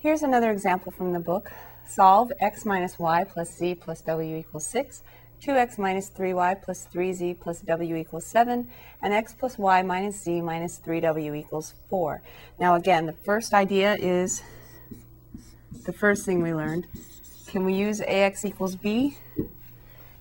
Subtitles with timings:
[0.00, 1.52] Here's another example from the book.
[1.86, 5.02] Solve x minus y plus z plus w equals 6,
[5.42, 8.66] 2x minus 3y plus 3z plus w equals 7,
[9.02, 12.22] and x plus y minus z minus 3w equals 4.
[12.58, 14.42] Now again, the first idea is
[15.84, 16.86] the first thing we learned.
[17.46, 19.18] Can we use ax equals b?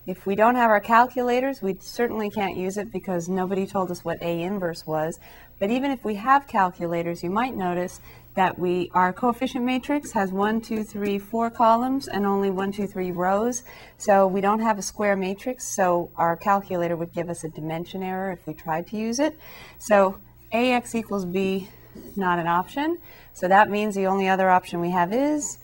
[0.10, 4.04] If we don't have our calculators, we certainly can't use it because nobody told us
[4.04, 5.20] what A inverse was.
[5.60, 8.02] But even if we have calculators, you might notice
[8.34, 12.88] that we our coefficient matrix has one, two, three, four columns and only one, two,
[12.88, 13.62] three rows.
[14.00, 18.02] So we don't have a square matrix, so our calculator would give us a dimension
[18.02, 19.38] error if we tried to use it.
[19.78, 20.18] So
[20.52, 21.70] AX equals B,
[22.16, 22.98] not an option.
[23.36, 25.60] So that means the only other option we have is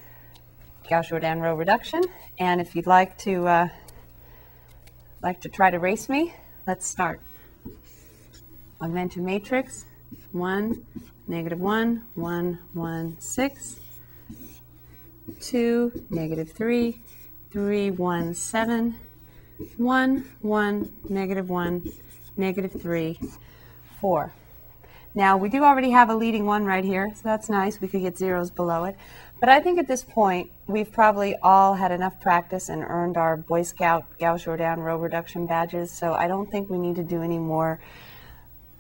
[0.88, 2.04] Gauss-Jordan row reduction.
[2.38, 3.68] And if you'd like to uh,
[5.26, 6.32] like to try to race me?
[6.68, 7.20] Let's start.
[8.80, 9.86] Augmented matrix,
[10.34, 10.86] 1,
[11.28, 13.76] negative 1, 1, 1, 6,
[15.42, 17.02] 2, negative 3,
[17.52, 18.96] 3, 1, 7,
[19.78, 21.92] 1, 1, negative 1,
[22.38, 23.20] negative 3,
[24.00, 24.34] 4.
[25.16, 27.80] Now, we do already have a leading one right here, so that's nice.
[27.80, 28.98] We could get zeros below it.
[29.40, 33.38] But I think at this point, we've probably all had enough practice and earned our
[33.38, 37.40] Boy Scout Gauss-Jordan row reduction badges, so I don't think we need to do any
[37.40, 37.80] more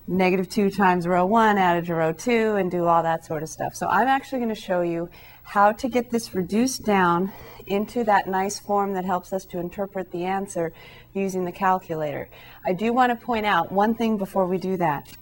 [0.08, 3.49] negative 2 times row 1 added to row 2 and do all that sort of
[3.49, 3.73] stuff.
[3.73, 5.09] So I'm actually going to show you
[5.44, 7.31] how to get this reduced down
[7.66, 10.73] into that nice form that helps us to interpret the answer
[11.14, 12.27] using the calculator.
[12.66, 15.16] I do want to point out one thing before we do that.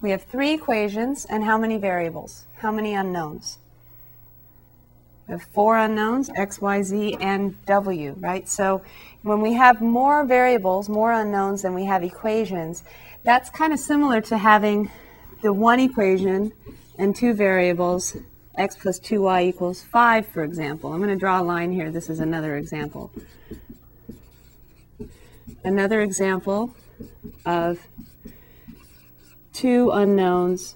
[0.00, 2.44] We have three equations and how many variables?
[2.56, 3.58] How many unknowns?
[5.26, 8.46] We have four unknowns, x, y, z, and w, right?
[8.48, 8.82] So
[9.22, 12.84] when we have more variables, more unknowns than we have equations,
[13.22, 14.90] that's kind of similar to having
[15.42, 16.52] the one equation
[16.98, 18.16] and two variables,
[18.56, 20.92] x plus 2y equals 5, for example.
[20.92, 21.90] I'm going to draw a line here.
[21.90, 23.10] This is another example.
[25.64, 26.74] Another example
[27.46, 27.78] of
[29.54, 30.74] two unknowns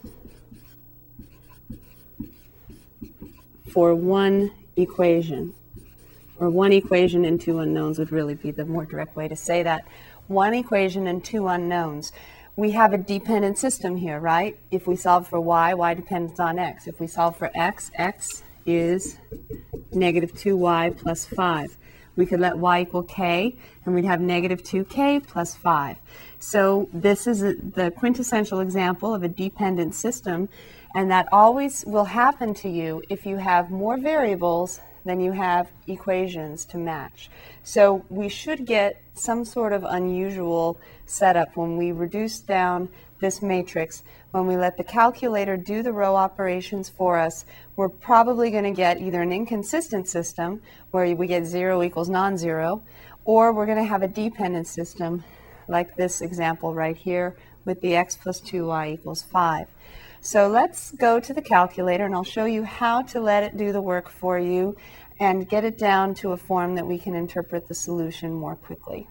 [3.70, 5.52] for one equation.
[6.38, 9.64] Or one equation and two unknowns would really be the more direct way to say
[9.64, 9.84] that.
[10.28, 12.12] One equation and two unknowns.
[12.54, 14.56] We have a dependent system here, right?
[14.70, 16.86] If we solve for y, y depends on x.
[16.86, 19.18] If we solve for x, x is
[19.92, 21.76] negative 2y plus 5
[22.18, 23.54] we could let y equal k,
[23.86, 25.96] and we'd have negative 2k plus 5.
[26.40, 30.48] So this is a, the quintessential example of a dependent system,
[30.96, 35.70] and that always will happen to you if you have more variables than you have
[35.86, 37.30] equations to match.
[37.62, 42.88] So we should get some sort of unusual setup when we reduce down
[43.20, 47.44] this matrix, when we let the calculator do the row operations for us,
[47.76, 52.82] we're probably going to get either an inconsistent system where we get 0 equals non-zero,
[53.24, 55.24] or we're going to have a dependent system
[55.66, 59.66] like this example right here with the x plus 2y equals 5.
[60.20, 63.72] So let's go to the calculator and I'll show you how to let it do
[63.72, 64.76] the work for you
[65.20, 69.08] and get it down to a form that we can interpret the solution more quickly.